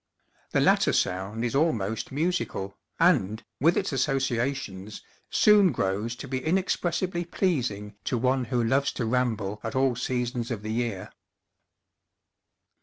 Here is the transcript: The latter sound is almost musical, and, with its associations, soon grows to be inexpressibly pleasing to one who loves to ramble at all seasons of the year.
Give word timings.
The 0.49 0.61
latter 0.61 0.93
sound 0.93 1.45
is 1.45 1.53
almost 1.53 2.11
musical, 2.11 2.75
and, 2.99 3.43
with 3.59 3.77
its 3.77 3.93
associations, 3.93 5.03
soon 5.29 5.71
grows 5.71 6.15
to 6.15 6.27
be 6.27 6.43
inexpressibly 6.43 7.23
pleasing 7.23 7.93
to 8.05 8.17
one 8.17 8.45
who 8.45 8.63
loves 8.63 8.91
to 8.93 9.05
ramble 9.05 9.59
at 9.63 9.75
all 9.75 9.95
seasons 9.95 10.49
of 10.49 10.63
the 10.63 10.73
year. 10.73 11.11